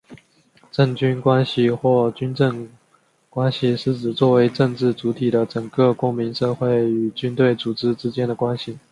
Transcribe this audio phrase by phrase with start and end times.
[0.71, 2.67] 政军关系或军政
[3.29, 8.79] 关系是指作为政治主体的整个公民社会与军队组织之间的关系。